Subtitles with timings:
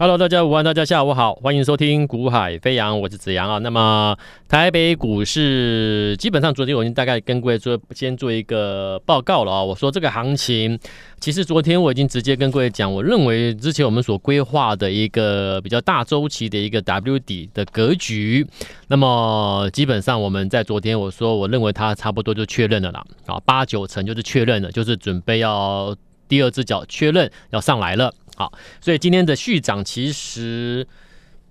[0.00, 3.58] Hello，大家午安，大家下午好，欢迎收听股海飞扬，我是子阳啊。
[3.58, 4.16] 那么
[4.48, 9.62] 台北股市基本上昨天我已经大概跟各位做先做一个报告了啊。
[9.62, 10.78] 我说这个行情，
[11.20, 18.46] 其实昨天我已经直接跟各位讲，我认为之前我们所规划的一个比较大周期的一个 W 底的格局，
[18.88, 25.94] 那么基本上我们在昨天我说我认为它差不多就确认了啦，啊，八九成就是确认了，就是准备要
[26.26, 28.10] 第二只脚确认要上来了。
[28.36, 30.86] 好，所以今天的续涨其实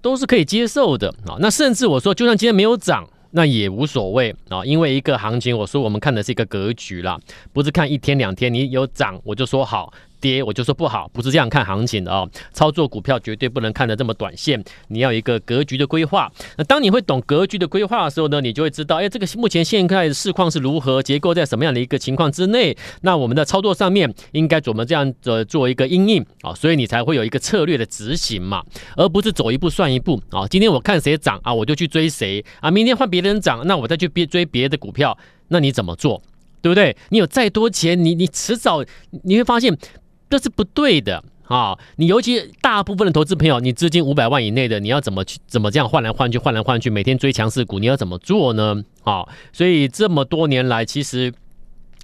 [0.02, 1.38] 都是可以接受的啊。
[1.40, 7.20] 那甚至我说，就算今天没有涨，那也无所谓啊，因为一个行情，我说我们看的是一个格局啦，
[7.54, 9.94] 不是看一天两天，你有涨我就说好。
[10.20, 12.30] 跌我就说不好，不是这样看行情的哦。
[12.54, 16.32] 操作股票绝对不能看得这么短线，你要有一个格局的规划。
[16.58, 26.54] 那当你会懂格局的规划的时候呢，你就会知道，哎，这个目前现在的市况是如何，结构在什么样的一个情况之内，那我们的操作上面应该怎么这样的做一个因应啊？
[26.54, 28.64] 所以你才会有一个策略的执行嘛，
[28.96, 30.48] 而不是走一步算一步啊。
[30.48, 32.70] 今天我看谁涨啊，我就去追谁啊。
[32.70, 36.22] 明天换别人涨，那我再去别追别的股票，那你怎么做？
[36.62, 36.94] 对不对？
[37.08, 38.84] 你有再多钱，你你迟早
[39.24, 39.78] 你会发现。
[40.30, 41.76] 这是不对的啊！
[41.96, 48.84] 你尤其大部分的投资朋友，你资金五百万以内的，你要怎么去怎么这样换来换去换来换去，每天追强势股，你要怎么做呢？
[49.04, 49.28] 啊！
[49.52, 51.34] 所以这么多年来，其实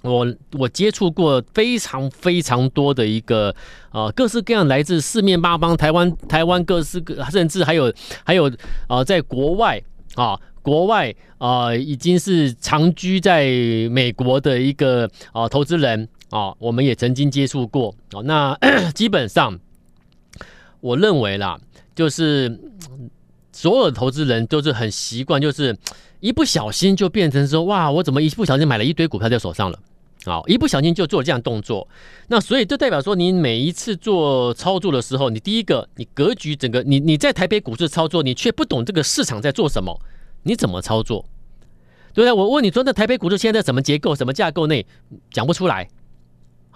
[0.02, 3.54] 我我接触过非常非常多的一个
[3.92, 7.92] 呃各式各样来自四面八方，台湾台湾各式各，甚至还有
[8.24, 8.50] 还有
[8.88, 9.80] 呃在国外
[10.16, 13.44] 啊国外啊、呃、已经是长居在
[13.92, 16.08] 美国的一个啊、呃、投资人。
[16.30, 18.22] 啊、哦，我们也曾经接触过哦。
[18.22, 18.58] 那
[18.94, 19.58] 基本上，
[20.80, 21.58] 我认为啦，
[21.94, 22.60] 就是
[23.52, 25.76] 所有投资人都是很习惯，就是
[26.20, 29.78] 一不小心就变成说，哇，我怎么一不小心买了一堆股票在手上了？
[30.24, 31.86] 啊、哦，一不小心就做这样动作。
[32.26, 40.00] 那所以这代表说，你每一次做操作的时候，你第一个，你格局整个，你你在台北股市操作，你却不懂这个市场在做什么，
[40.42, 41.24] 你怎么操作？
[42.12, 42.34] 对啊？
[42.34, 44.84] 我问你说，那台北股市现在在什么结构、什么架构内，
[45.30, 45.88] 讲不出来。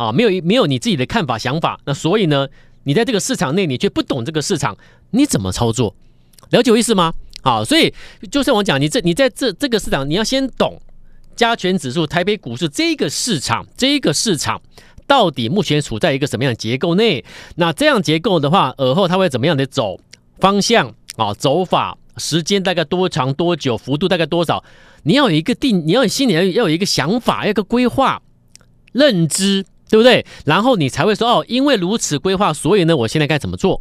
[0.00, 2.48] 啊，没有没有你自己的看法想法，那所以呢，
[2.84, 4.74] 你在这个市场内，你却不懂这个市场，
[5.10, 5.94] 你怎么操作？
[6.48, 7.12] 了解我意思吗？
[7.42, 7.92] 好，所以
[8.30, 10.80] 就像我讲，你这你在这这个市场，你要先懂
[11.36, 14.62] 加权指数、台北股市这个市场，这个市场
[15.06, 17.22] 到底目前处在一个什么样的结构内？
[17.56, 20.00] 那这样结构的话，而后它会怎么样的走
[20.38, 21.34] 方向啊？
[21.34, 23.76] 走法时间大概多长多久？
[23.76, 24.64] 幅度大概多少？
[25.02, 28.22] 你要有一个定，你要心里要要有一个想法，要一个规划
[28.92, 29.66] 认知。
[29.90, 30.24] 对不对？
[30.44, 33.80] 然后你才会说哦，因为如此规划，所以呢，我现在该怎么做？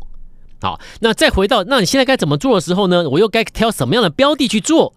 [0.59, 3.08] 好，那再回到，那你现在该怎么做的时候呢？
[3.12, 4.94] 我又该挑什么样的标的去做？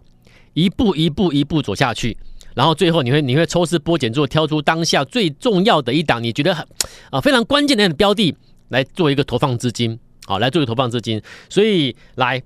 [0.54, 2.16] 一步一步一步走下去，
[2.54, 6.66] 然后最后你会你会抽丝剥茧，做挑出当下最重要的一档，你觉得很
[7.10, 8.34] 啊非常关键的标的
[8.70, 11.22] 来做一个投放资金，好，来做一个投放资金。
[11.48, 12.42] 所以来，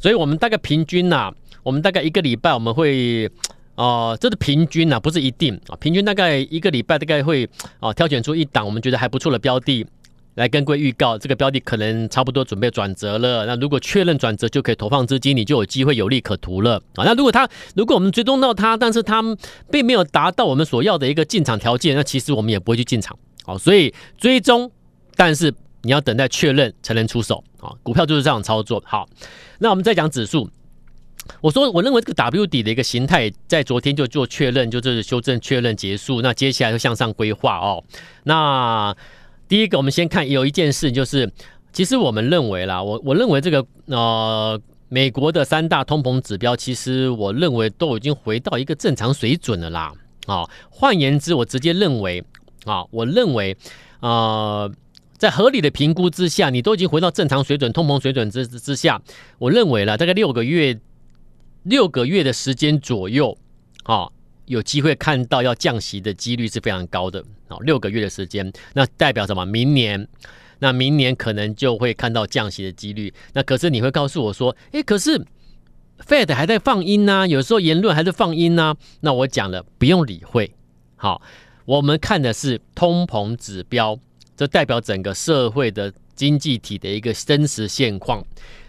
[0.00, 1.30] 所以我们大概平均呐、
[1.62, 3.30] 我们大概一个礼拜我们会。
[3.76, 5.76] 哦、这是平均、啊，不是一定啊。
[5.76, 7.48] 平均大概一个礼拜大概会
[7.78, 9.86] 啊、挑选出一档我们觉得还不错的标的
[10.34, 13.46] 来跟各位预告，这个标的可能差不多准备转折了。
[13.46, 17.04] 那如果确认转折就可以投放资金，你就有机会有利可图了啊。
[17.04, 19.22] 那如果它如果我们追踪到它，但是它
[19.70, 23.18] 并没有达到我们所要的一个进场条件，那其实我们也不会去进场。
[23.44, 24.70] 好，所以追踪，
[25.16, 27.72] 但是你要等待确认才能出手啊。
[27.82, 28.82] 股票就是这样操作。
[28.84, 29.08] 好，
[29.58, 30.50] 那我们再讲指数。
[31.40, 36.22] 我说，我认为这个 W 底的一个形态，在昨天就做确认，就是修正确认结束。
[36.22, 37.82] 那接下来就向上规划哦。
[38.24, 38.94] 那
[39.48, 41.30] 第一个，我们先看有一件事，就是
[41.72, 49.92] 其实我们认为啦，我我认为这个呃，美国的三大通膨指标，其实我认为都已经回到一个正常水准了啦。
[50.26, 52.24] 啊，换言之，我直接认为
[52.64, 53.56] 啊，我认为
[54.00, 54.70] 呃，
[55.16, 59.00] 在合理的评估之下，你都已经回到正常水准、通膨水准之之下，
[59.38, 60.78] 我认为了大概六个月。
[61.66, 63.36] 六个月的时间左右，
[63.82, 64.08] 啊，
[64.44, 67.56] 有机会看到要降息的几率是非常高的啊。
[67.60, 69.44] 六个月的时间，那代表什么？
[69.44, 70.06] 明年，
[70.60, 73.12] 那明年可能就会看到降息的几率。
[73.32, 75.20] 那可是你会告诉我说，诶，可是
[76.06, 78.76] Fed 还在放鹰呢，有时候言论还是放鹰呢。
[79.00, 80.54] 那我讲了，不用理会。
[80.94, 81.20] 好，
[81.64, 83.98] 我们看的是通膨指标，
[84.36, 88.24] 这代表整个社会的经济体的一个真实现况。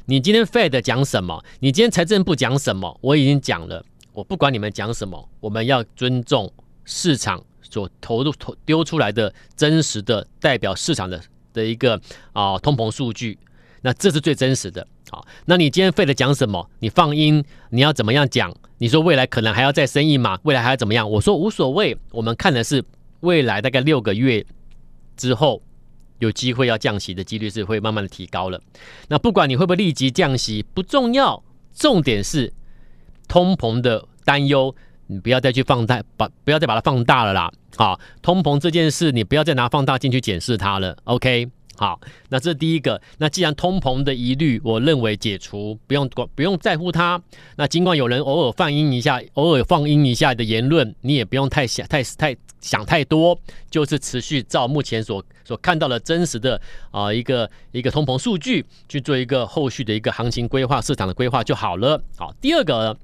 [0.09, 1.43] 你今天 Fed 讲什么？
[1.59, 2.97] 你今天财政部讲什么？
[3.01, 3.83] 我已经讲了，
[4.13, 6.49] 我不管你们讲什么，我们要尊重
[6.85, 11.21] 市场所投入、投丢出来的真实的代表市场的
[11.51, 11.99] 的一个
[12.31, 13.37] 啊、通膨数据，
[13.81, 14.87] 那这是最真实的。
[15.09, 16.69] 好，那你今天 Fed 讲什么？
[16.79, 18.55] 你放鹰，你要怎么样讲？
[18.77, 21.11] 你说未来可能还要再升一码，未来还要怎么样？
[21.11, 22.81] 我说无所谓，我们看的是
[23.19, 24.45] 未来大概六个月
[25.17, 25.61] 之后
[26.19, 28.61] 有机会要降息的几率是会慢慢的提高了。
[29.07, 31.43] 那不管你会不会立即降息不重要，
[31.73, 32.53] 重点是
[33.27, 34.75] 通膨的担忧，
[35.07, 37.51] 你不要再去放大，把不要再把它放大了啦。
[37.77, 40.97] 啊，通膨这件事你不要再拿放大镜去检视它了。
[41.03, 41.49] OK。
[41.77, 42.99] 好，那这是第一个。
[43.19, 47.21] 那既然通膨的疑虑，我认为解除，不用管，不用在乎它。
[47.55, 53.39] 那尽管有人偶尔放音一下，偶尔放音一下的言论，你也不用太想、太太想太多，
[53.69, 56.59] 就是持续照目前所所看到的真实的
[56.89, 62.01] 啊、一个一个通膨数据去做一个后续的一个行情规划、市场的规划就好了。
[62.17, 62.97] 好，第二个。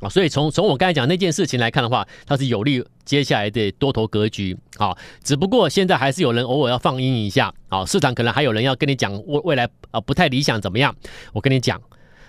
[0.00, 4.54] 啊，所以从从我刚才讲那件事情来看的话，它是有利接下来的多头格局。
[4.76, 4.94] 啊，
[5.24, 7.54] 只不过现在还是有人偶尔要放鹰一下。
[7.68, 10.94] 啊，市场可能还有人要跟你讲未未来啊不太理想怎么样？
[11.32, 11.80] 我跟你讲，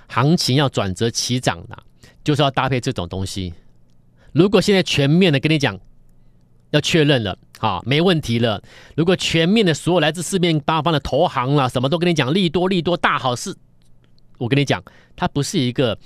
[0.08, 1.78] 行情要转折起涨的，
[2.24, 3.54] 就是要搭配这种东西。
[4.32, 5.78] 如果现在全面的跟你讲
[6.70, 8.64] 要确认了，好，没问题了。
[8.96, 13.54] 如果全面的所有来自四面八方的投行啦，什么都跟你讲利多利多大好事，
[14.38, 14.82] 我跟你讲，
[15.16, 15.98] 它不是一个。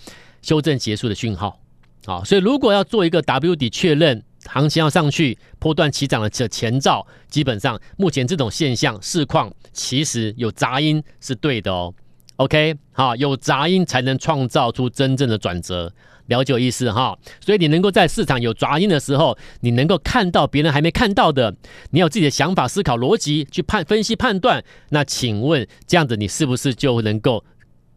[0.41, 1.59] 修正结束的讯号，
[2.03, 11.93] 好，所以如果要做一个 W 底确认，行情要上去，波段起涨的前兆，基本上目前这种现象市况其实有杂音是对的哦。
[12.37, 15.93] OK，好，有杂音才能创造出真正的转折，
[16.27, 17.17] 了解意思哈。
[17.39, 21.55] 所以你能够在市场有杂音的时候，你能够看到别人还没看到的，
[21.91, 27.43] 你有自己的想法、思考、逻辑去判分析、判断，那请问这样子你是不是就能够？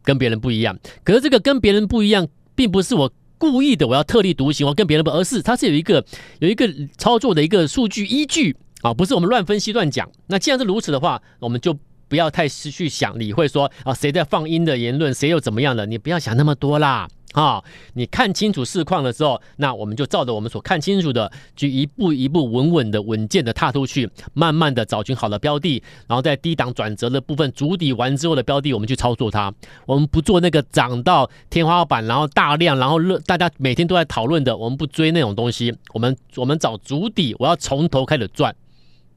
[0.07, 6.05] 跟别人不一样，可是这个跟别人不一样，并不是我故意的，我要特立独行，我跟别人不，而是它是有一个
[6.39, 10.11] 有一个操作的一个数据依据啊，不是我们乱分析乱讲。
[10.27, 11.77] 那既然是如此的话，我们就
[12.09, 15.87] 不要太失去想理会说啊，谁在放音的言论，谁又怎么样了？
[15.87, 17.09] 你不要想那么多啦。
[17.35, 17.63] 啊、
[17.95, 29.53] 你看清楚市况的时候，那我们就照着我们所看清楚的，去一步一步稳稳的、稳健的踏出去，慢慢的找寻好的标的，然后在低档转折的部分筑底完之后的标的，我们去操作它。
[29.85, 35.75] 我们不做那个涨到天花板，然后大量，然后热，大家每天都在讨论的，我们不追那种东西。
[35.93, 38.55] 我们我们找足底，我要从头开始赚，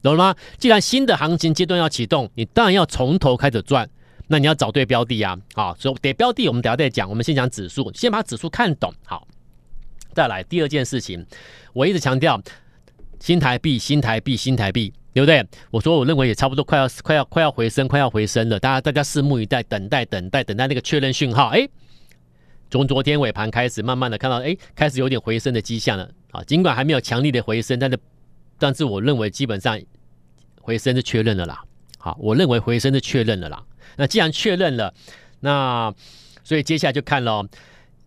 [0.02, 0.36] 懂了吗？
[0.58, 3.88] 既然新的行情阶段要启动，你当然要从头开始赚。
[4.28, 7.10] 那你要找对标的啊，好，所以得标的，我们等下再讲。
[7.10, 8.94] 我们先讲指数，先把指数看懂。
[9.06, 9.26] 好，
[10.14, 11.26] 再来第二件事情，
[11.74, 12.42] 我一直强调
[13.20, 15.46] 新台币，新台币，新台币，对不对？
[15.72, 18.60] 我说我认为也差不多快要快要快要回升，快要回升了。
[18.60, 21.48] 大家大家拭目以待，等待等待等待那个确认讯号。
[21.48, 21.68] 哎，
[22.70, 26.10] 从昨天尾盘开始，慢慢的看到，哎，开始有点回升的迹象了。
[26.32, 27.98] 啊，尽管还没有强力的回升，但是
[28.60, 29.80] 但是我认为基本上
[30.60, 31.64] 回升是确认了啦。
[31.98, 33.64] 好，我认为回升是确认了啦。
[33.95, 34.94] 那既然确认了，
[35.39, 35.94] 那
[36.44, 37.48] 所以接下来就看了，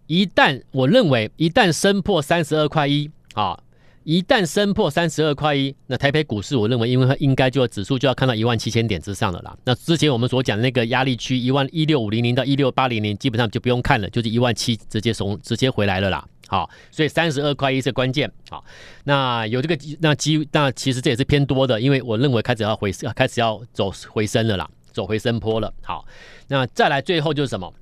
[0.06, 3.58] 一旦我认为一旦升破三十二块一啊，
[4.04, 9.56] 一旦升破三十二块一，那台北股市我认为，因为它应该就指数就要看到一万七千点之上了啦。
[9.64, 16.26] 那之前我们所讲那个压力区一万一六五零零到一六八零零，基本上就不用看了，就是一万七直接从直接回来了啦。
[16.48, 18.28] 好，所以三十二块一是关键。
[18.48, 18.64] 好，
[19.04, 24.68] 那有这个那机那其实这也是偏多的，因为我认为开始要回开始要走回升了啦。
[24.92, 26.04] 走回升坡了，好，
[26.48, 27.72] 那再来最后就是什么？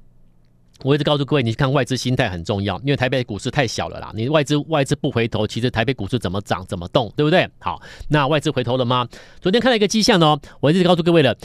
[0.85, 7.49] 我一直告诉各位，你看外资心态很重要，因为台北股市太小了啦，你外资外资不回头，其实台北股市怎么涨怎么动，对不对？
[7.59, 9.09] 好，那外资回头了吗？
[9.41, 11.37] 昨天看到一个迹象哦，我一直告诉各位了。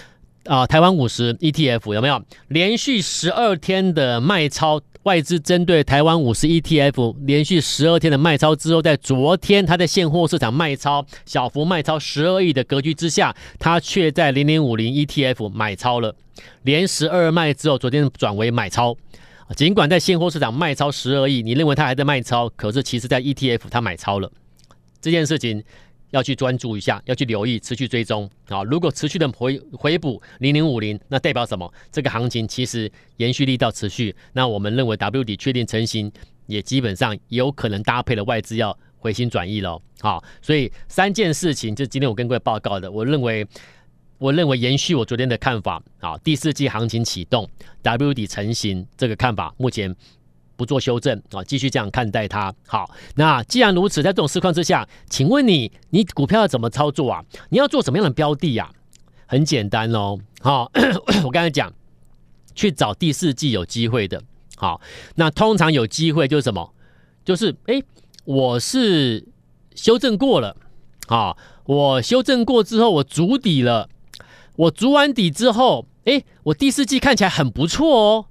[0.46, 4.82] 啊、台湾股市 ETF 有没有连续十二天的卖超？
[5.04, 16.16] 外资针对台湾五十 ETF 连续十二天的卖超之后，在昨天他在现货市场卖超小幅卖超十二亿的格局之下，他却在零零五零 ETF 买超了，
[16.62, 18.96] 连十二卖之后，昨天转为买超。
[19.58, 24.32] 尽管在现货市场卖超十二亿，你认为他还在卖超，可是其实在 ETF 他买超了
[25.02, 25.64] 这件事情。
[26.14, 28.64] 要去专注一下，要去留意，持续追踪啊！
[28.64, 31.72] 如果持续的回回补零零五零，那代表什么？
[31.92, 34.16] 这个行情其实延续力道持续。
[34.34, 36.12] 那我们认为 W 底确定成型，
[36.46, 39.82] 也基本上有可能搭配了外资要回心转意喽。
[40.02, 43.48] 好，所以三件事情，就今天我跟各位报告的，我认为，
[44.20, 47.50] 我认为延续我昨天的看法啊，第四季行情启动
[47.82, 49.96] ，W 底成型这个看法，目前。
[50.64, 52.54] 不做修正啊，继续这样看待它。
[52.66, 57.22] 好，那既然如此，在这种市况之下，请问你，你股票要怎么操作啊？
[57.50, 58.72] 你要做什么样的标的呀？
[59.28, 60.18] 很简单哦。
[60.40, 60.72] 好，
[61.26, 61.74] 我刚才讲，
[62.56, 64.24] 去找第四季有机会的。
[64.56, 64.80] 好，
[65.16, 66.74] 那通常有机会就是什么？
[67.26, 67.84] 就是哎，
[68.24, 69.28] 我是
[69.76, 70.56] 修正过了。
[71.08, 73.90] 好，我修正过之后，我筑底了。
[74.56, 78.26] 我筑完底之后，哎，我第四季看起来很不错哦。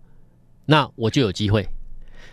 [0.67, 1.69] 那我就有机会。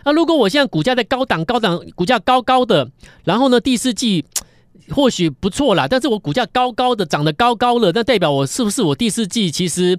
[0.04, 2.90] 那如果我现在股价在高档高档，股价高高的，
[3.24, 4.24] 然后呢，第四季
[4.90, 9.98] 或许不错啦，但是我股价高高的涨得高高了，那代表我是不是我第四季其实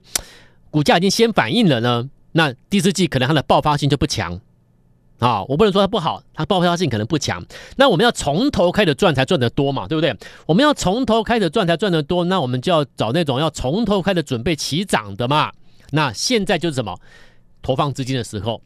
[0.69, 2.09] 股价已经先反应了呢？
[2.33, 4.39] 那第四季可能它的爆发性就不强
[5.19, 7.45] 啊，我不能说它不好，它爆发性可能不强。
[7.77, 10.13] 那我们要从头开始赚才赚得多嘛，对不对？
[10.45, 15.51] 我们要从头开始赚才赚得多，那我们就要找那种要从头开始准备起涨的嘛。
[15.91, 16.97] 那现在就是什么？
[17.61, 18.61] 投放资金的时候。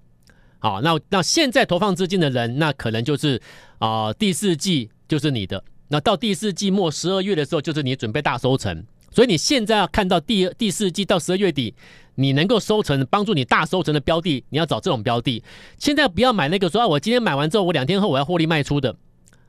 [0.59, 3.39] 好，那那现在投放资金的人，那可能就是
[3.77, 5.63] 啊、第四季就是你的。
[5.89, 8.83] 那到第四季末十二月的时候，就是你准备大收成。
[9.11, 11.73] 所以你现在要看到第第四季到十二月底，
[12.15, 15.43] 你能够收成，帮助你大收成的标的，你要找这种标的。
[15.77, 18.95] 现在不要买那个说啊，我今天买完之后，我两天后我要获利卖出的。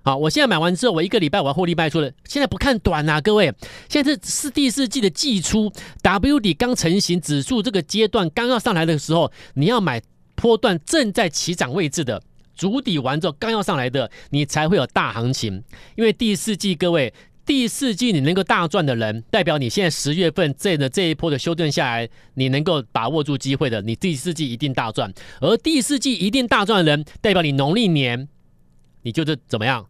[0.05, 2.13] 好，我现在买完之后，我一个礼拜我要获利卖出的。
[2.25, 3.53] 现在不看短啊，各位，
[3.89, 5.73] 现在是是第四季的季初
[6.03, 10.03] ，W 底刚成型，指数这个阶段刚要上来的时候，你要买。
[10.37, 12.23] 波段正在起涨位置的，
[12.55, 15.65] 筑底完之后刚要上来的，你才会有大行情。
[15.97, 17.13] 因为第四季各位，
[17.45, 25.13] 第四季你能够大赚的人，代表你现在十月份这的这一波的修正下来，你能够把握住机会的，你第四季一定大赚。
[25.41, 28.29] 而第四季一定大赚的人，代表你农历年
[29.03, 29.87] 你就是怎么样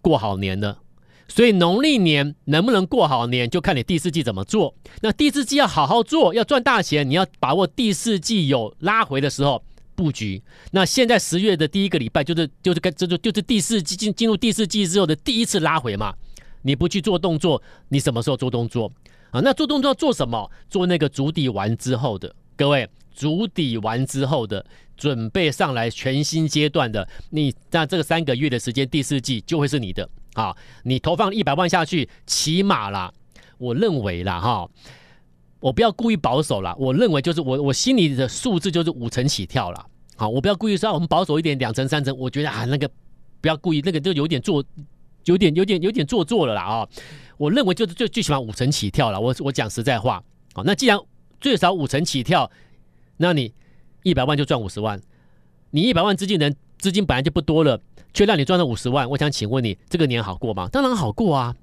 [0.00, 0.78] 过好年了。
[1.28, 4.74] 所以农历年能不能过好年，就看你第四季怎么做。
[5.00, 9.62] 那第四季要好好做，要赚大钱，你要把握第四季有拉回的时候。
[10.00, 16.14] 布局，那现在十月的第一个礼拜就是就是跟这就就是第四季进进入第四季之后的第一次拉回嘛，
[16.62, 18.90] 你不去做动作，你什么时候做动作
[19.30, 19.40] 啊？
[19.40, 20.50] 那做动作做什么？
[20.70, 24.64] 做那个足底完之后的，各位足底完之后的
[24.96, 30.56] 准备上来全新阶段的，你那这个三个月的时间，第四季就会是你的啊！
[30.84, 33.12] 你投放一百万下去，起码啦，
[33.58, 34.66] 我认为啦哈。
[35.60, 39.86] 我不要故意保守了，我认为就是我我心里的数字就是五成起跳了。
[40.16, 42.90] 好，我不要故意说我们保守一点，两成三成，我觉得啊那个
[43.40, 44.64] 不要故意，那个就有点做，
[45.24, 46.88] 有点有点有点做作了啦啊！
[47.36, 49.20] 我认为就是最最起码五成起跳了。
[49.20, 50.22] 我我讲实在话，
[50.54, 50.98] 好，那既然
[51.40, 52.50] 最少五成起跳，
[53.18, 53.52] 那你
[54.02, 55.00] 一百万就赚五十万，
[55.70, 57.80] 你一百万资金人资金本来就不多了，
[58.12, 60.68] 却让你赚了五十万，我想请问你这个年好过吗？
[60.72, 61.54] 当然好过啊！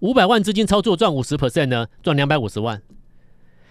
[0.00, 2.80] 五百万资金操作赚五十 percent 呢，赚两百五十万。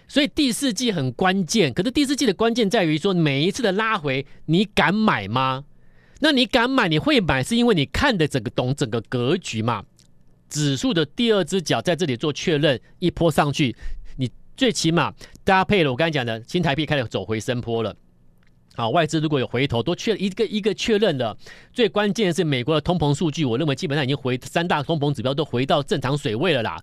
[0.09, 5.63] 所以第四季很关键，可是第四季的关键在于说，每一次的拉回，你敢买吗？
[6.19, 9.85] 那你敢买，你会买，是因为你看的整个懂整个格局嘛？
[10.49, 13.75] 指数的第二只脚在这里做确认，一波上去，
[14.17, 15.13] 你最起码
[15.43, 17.95] 搭配了我刚才讲的新台币开始走回升坡了。
[18.79, 21.35] 啊，外资如果有回头，都确一个一个确认了。
[21.73, 26.81] 最关键是美国的通膨数据，我认为基本上已经回三大通膨指标都回到正常水位了啦。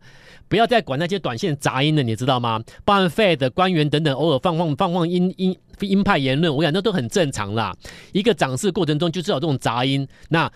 [0.49, 2.62] 不要再管那些短线杂音了，你知道吗？
[2.85, 7.75] 包含 Fed 的官员等等，偶尔放放放放鹰鹰鹰派言论，我讲那都很正常啦。
[8.12, 10.53] 一个涨势过程中就是有这种杂音，那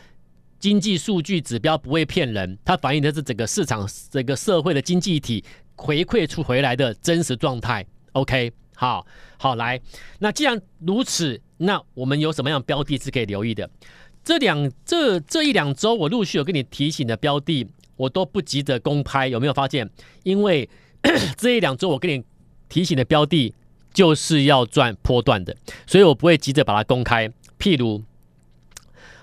[0.58, 5.42] 经济数据指标不会骗人，它反映的是整个市场、整个社会的经济体
[5.74, 7.86] 回馈出回来的真实状态。
[8.12, 8.52] OK。
[8.80, 9.06] 好
[9.36, 9.78] 好来，
[10.20, 13.68] 那既然如此，那我们有什么样标的是可以留意的？
[14.24, 19.90] 这两这这一两周，我陆续有跟你提醒的标的，我都不急着公开，有没有发现？
[20.22, 20.66] 因为
[21.36, 22.24] 这一两周我跟你
[22.70, 23.52] 提醒的标的，
[23.92, 25.54] 就是要赚波段的，
[25.86, 27.30] 所以我不会急着把它公开。
[27.58, 28.02] 譬如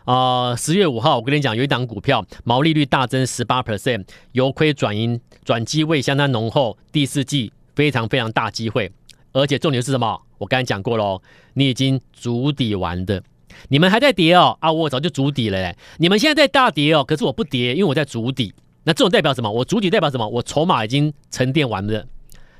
[0.05, 8.91] 啊，十月五号，我跟你讲，有一档股票毛利率大增十八 percent，由亏转盈，转机味相当浓厚，第四季非常非常大机会。
[9.33, 10.21] 而且重点是什么？
[10.37, 11.21] 我刚才讲过喽，
[11.53, 13.23] 你已经筑底完的，
[13.69, 14.71] 你们还在跌哦啊！
[14.71, 18.53] 我早就筑底了嘞，你们现在在大跌哦，可是我不跌，因为我在筑底。
[18.83, 19.51] 那这种代表什么？
[19.51, 20.27] 我筑底代表什么？
[20.27, 22.05] 我筹码已经沉淀完了。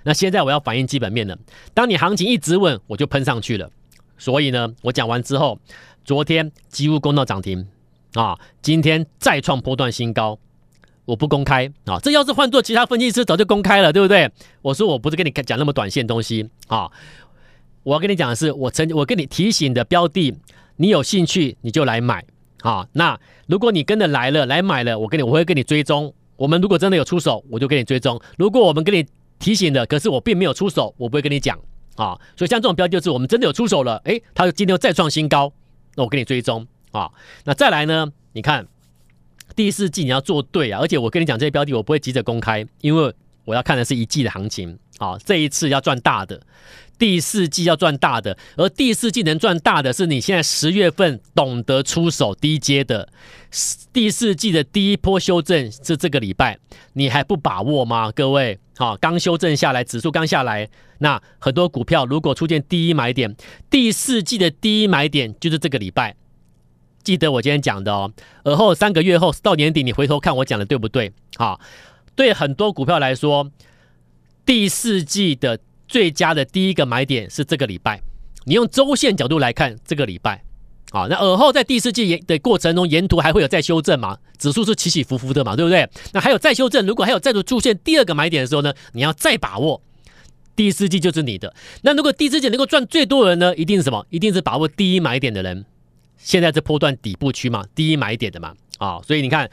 [0.04, 1.38] 那现在我要反映基本面了。
[1.74, 3.70] 当你行情一直稳，我就喷上去了。
[4.18, 5.60] 所以呢，我讲完之后，
[6.04, 7.68] 昨天几乎攻到涨停
[8.14, 10.40] 啊，今天再创波段新高。
[11.08, 14.30] 我不公开啊，这要是换做其他分析师，早就公开了，对不对？
[14.62, 16.92] 我说我不是跟你讲那么短线东西啊，
[17.84, 20.36] 我要跟你讲的是，我曾我跟你提醒的标的，
[20.76, 22.26] 你有兴趣你就来买
[22.62, 22.86] 啊。
[22.92, 26.14] 那如果你跟着来了，来买了，我跟你我会跟你追踪。
[26.36, 29.06] 我们如果真的有出手，我就跟你追踪；如果我们跟你
[29.40, 31.58] 提醒的，可是我并没有出手，我不会跟你讲
[31.96, 32.20] 啊。
[32.36, 35.54] 所以像这种标的，就是我们真的有出手了，诶，它今天又再创新高，
[35.96, 37.10] 那我跟你追踪啊。
[37.46, 38.12] 那再来呢？
[38.34, 38.68] 你看。
[39.58, 43.12] 第四季你要做对啊，而且我跟你讲这些标的，我不会急着公开，因为
[43.44, 45.18] 我要看的是一季的行情好。
[45.18, 46.40] 这一次要赚大的，
[47.00, 53.10] 第四季要赚大的，而第四季能赚大的是你现在十月份懂得出手低阶的。
[53.92, 56.60] 第四季的第一波修正是这个礼拜，
[56.94, 58.12] 你还不把握吗？
[58.12, 63.36] 各位，好，刚修正下来，指数刚下来，那很多股票如果出现第一买点，
[63.72, 66.16] 第四季的第一买点就是这个礼拜。
[67.08, 68.12] 记得我今天讲的哦。
[68.44, 71.14] 而后三个月后到年底，你回头看我讲的对不对？
[71.38, 71.58] 好，
[72.16, 73.50] 对很多股票来说，
[74.46, 78.02] 第四季的最佳的第一个买点是这个礼拜。
[78.44, 80.44] 你用周线角度来看，这个礼拜。
[80.92, 84.18] 好，那而后在第四季沿的过程中，沿途还会有再修正嘛？
[84.38, 85.90] 指数是起起伏伏的嘛，对不对？
[86.12, 89.82] 那还有再修正，如果还有再度出现第二个买点的时候呢，你要再把握。
[90.58, 91.54] 第四季就是你的。
[91.84, 94.06] 那如果第四季能够赚最多的人呢，一定是什么？
[94.10, 95.66] 一定是把握第一买点的人。
[96.18, 99.50] 现在这波段底部区嘛，第一买点的嘛，啊，所以你看，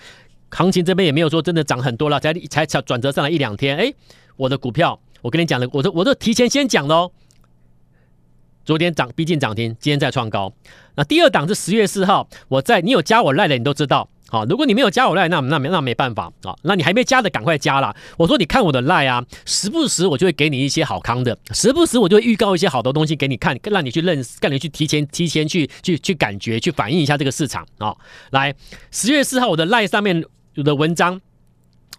[0.51, 3.93] 行情这边也没有说真的涨很多了，才才才转折上来一两天，哎，
[4.37, 7.13] 我的股票，我跟你讲的，我都我都提前先讲喽。
[8.65, 10.55] 昨天涨，逼近涨停，今天再创高。
[10.95, 14.09] 那第二档是十月四号，我在你有加我赖的，你都知道。
[14.35, 16.53] 啊，如果你没有加我赖，那那没那没办法啊。
[16.63, 17.95] 那你还没加的，赶快加啦。
[18.17, 27.95] 我说你看我的赖啊，时不时我就会给你一些好康的，时不时我就会预告一些好的东西给你看，让你去认识，让你去提前提前去去去感觉，去反映一下这个市场啊。
[28.31, 28.53] 来，
[28.91, 30.25] 十月四号我的赖上面
[30.55, 31.21] 有的文章，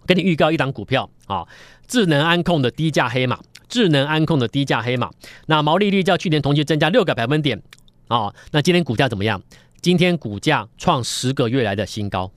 [0.06, 1.46] 给你预告一档股票啊，
[1.88, 3.38] 智能安控的低价黑马。
[3.68, 5.10] 智能安控的低价黑马，
[5.46, 7.60] 那毛利率较去年同期增加六个百分点
[8.06, 8.32] 啊。
[8.52, 9.42] 那今天股价怎么样？
[9.80, 12.32] 今天股价创十个月来的新高。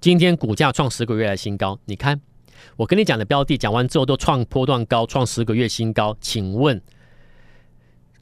[0.00, 1.78] 今天股价创十个月来新高。
[1.84, 2.20] 你看，
[2.76, 6.16] 我跟你讲的标的讲完之后都创波段高，创十个月新高。
[6.20, 6.80] 请问，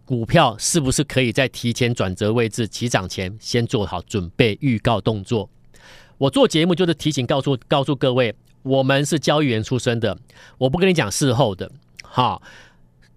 [0.04, 5.49] 股票是不是可以在提前转折位置起涨前先做好准备预告动作？
[6.18, 10.18] 我做节目就是提醒告诉告诉各位，我们是交易员出身的，
[10.58, 11.70] 我不跟你讲事后的。
[12.02, 12.40] 哈，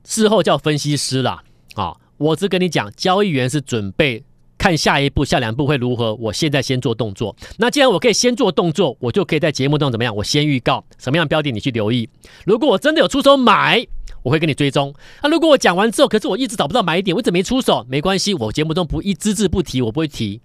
[0.04, 1.44] 事后叫分析师啦。
[1.76, 4.24] 啊，我只跟你讲，交易员是准备
[4.60, 6.14] 看下一步、下两步会如何。
[6.16, 7.36] 我现在先做动作。
[7.58, 10.16] 那既然我可以先做动作，我就可以在节目中怎么样？
[10.16, 12.08] 我先预告什么样的标的，你去留意。
[12.46, 13.84] 如果我真的有出手买，
[14.22, 14.94] 我会跟你追踪。
[15.24, 20.42] 那如果我讲完之后，可是我一直找不到买点，我一直没出手，没关系，我节目中不一只字不提，我不会提。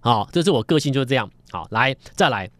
[0.00, 1.30] 好，这是我个性就是这样。
[1.50, 2.50] 好，来再来，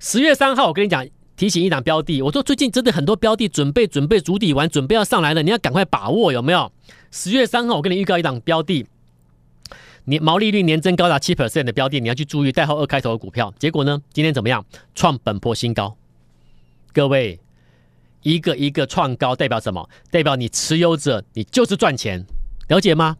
[0.00, 1.06] 十月三号，我跟你讲。
[1.34, 6.70] 提醒一档标的，我说最近真的很多标的准备准备筑底完，准备要上来了，你要赶快把握，有没有？
[7.10, 8.86] 十月三号我跟你预告一档标的，
[10.04, 13.52] 年毛利率年增高达七 percent 的标的，你要去注意代号二开头的股票。
[13.58, 14.64] 结果呢，今天怎么样？
[14.94, 15.96] 创本波新高。
[16.92, 17.40] 各位，
[18.22, 19.88] 一个一个创高代表什么？
[20.10, 22.24] 代表你持有者你就是赚钱，
[22.68, 23.16] 了解吗？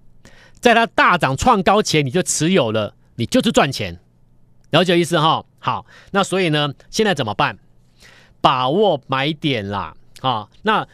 [0.61, 3.99] 在它大涨创高前你就持有了，你就是赚钱，
[4.71, 5.45] 了解意思哈？
[5.59, 7.59] 好，那所以呢，现在怎么办？
[8.41, 10.87] 把握买点啦，啊，那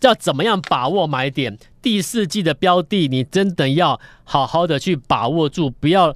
[0.00, 1.58] 要怎么样把握买点？
[1.82, 6.14] 第四季的标的，你真的要好好的去把握住，不要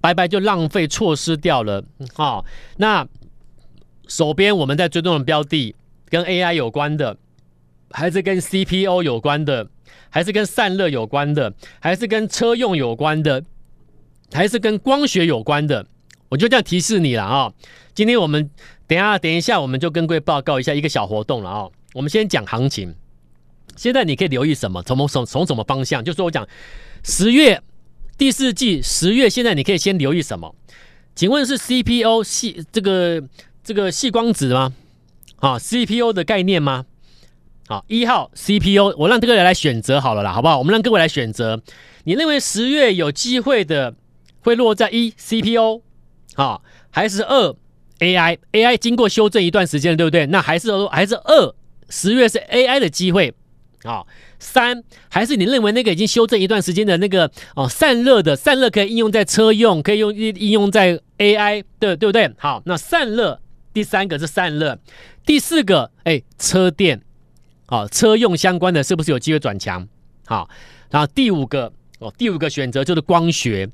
[0.00, 1.84] 白白就浪费错失掉了，
[2.16, 2.44] 啊，
[2.76, 3.06] 那
[4.06, 5.74] 手边我们在追踪的标的，
[6.08, 7.16] 跟 AI 有关的，
[7.90, 9.68] 还是跟 CPO 有关的，
[10.10, 13.44] 还是跟散热有关的，还是跟车用有关的，
[14.32, 15.86] 还是跟光学有关的，
[16.28, 17.52] 我就这样提示你了啊，
[17.94, 18.50] 今天我们。
[18.86, 21.72] 等下，等一下，我们就跟各位报告一下一个小活动了啊、哦！
[21.94, 22.94] 我们先讲行情，
[23.76, 24.82] 现在你可以留意什么？
[24.82, 26.04] 从从从什么方向？
[26.04, 26.46] 就是我讲
[27.02, 27.60] 十月
[28.16, 30.54] 第四季十月，现在你可以先留意什么？
[31.14, 33.22] 请问是 CPO 细这个
[33.62, 34.72] 这个细光子吗？
[35.36, 36.86] 啊，CPO 的概念吗？
[37.66, 40.58] 好，一号 CPO，我让各位来选择好了啦，好不好？
[40.58, 41.60] 我们让各位来选择，
[42.04, 43.94] 你认为十月有机会的
[44.40, 45.82] 会落在一 CPO
[46.34, 46.60] 啊，
[46.90, 47.54] 还是二
[48.00, 50.26] ？AI AI 经过修正一段时间，对不对？
[50.26, 51.54] 那还是还是二
[51.88, 53.32] 十月是 AI 的机会
[53.84, 54.04] 啊。
[54.38, 62.30] 三还是你认为那个已经修正一段时间的那个哦，散热的散热可以应用在车用，可以用应应用在 AI 对对不对？
[62.36, 63.40] 好，那散热
[63.72, 64.78] 第三个是散热，
[65.24, 67.00] 第四个哎车电
[67.66, 69.86] 啊车用相关的是不是有机会转强？
[70.26, 70.48] 好，
[70.90, 73.70] 然后第五个哦第五个选择就是光学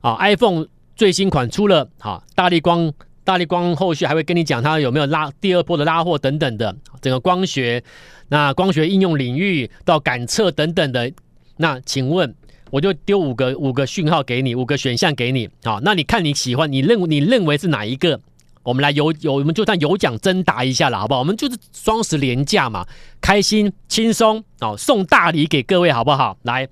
[0.00, 2.92] 啊，iPhone 最新款出了好，大力光。
[3.22, 7.82] 大力光后续还会跟你讲它有没有拉第二波的拉货等等的，整个光学，
[8.28, 11.12] 那光学应用领域到感测等等的，
[11.58, 12.34] 那请问
[12.70, 18.20] 我就丢五个五个讯号给你，五个选项给你，好，那你看你喜欢，你认你认为是哪一个？
[18.62, 21.20] 我们来有有我们就算有奖征答一下了，好不好？
[21.20, 22.86] 我们就是双十连假嘛，
[23.20, 26.36] 开心轻松哦，送大礼给各位好不好？
[26.42, 26.68] 来，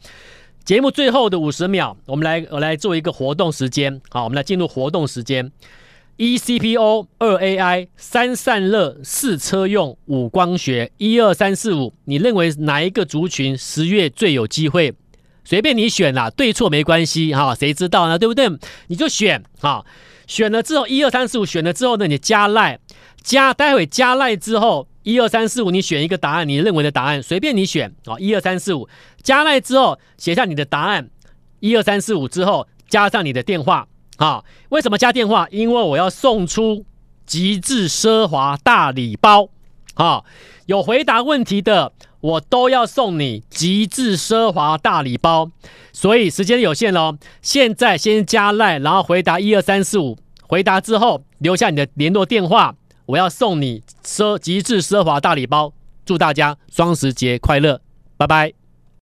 [0.64, 5.50] 节目最后的五十秒，我们来我来做一个活动时间，好，我们来进入活动时间。
[6.18, 14.92] 一 CPO，二 AI，三散热，四车用，五光学，一二三四五，你认为哪一个族群十月最有机会？
[15.44, 18.18] 随便你选啦，对错没关系哈，谁知道呢？
[18.18, 18.48] 对不对？
[18.88, 19.86] 你就选哈，
[20.26, 22.80] 选了之后一二三四五，选了之后呢，你加赖
[23.22, 28.88] 加，待会加赖之后一二三四五，你选一个答案，你认为的答案随便你选啊，一二三四五
[29.22, 31.08] 加赖之后写下你的答案，
[31.60, 33.86] 一二三四五之后加上你的电话。
[34.18, 35.48] 啊，为什么加电话？
[35.50, 36.84] 因为我要送出
[37.26, 39.48] 极致奢华大礼包
[39.94, 40.22] 啊！
[40.66, 45.50] 有回答问题的，我都要送你极致奢华大礼包。
[45.92, 52.74] 所以时间有限喽，现在先加赖，然后回答一二三四五，回答之后留下你的联络电话，
[53.06, 55.72] 我要送你奢极致奢华大礼包。
[56.04, 57.80] 祝大家双十节快乐，
[58.16, 58.67] 拜拜。